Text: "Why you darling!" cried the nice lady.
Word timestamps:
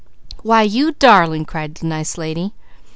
"Why 0.41 0.63
you 0.63 0.93
darling!" 0.93 1.45
cried 1.45 1.75
the 1.75 1.85
nice 1.85 2.17
lady. 2.17 2.55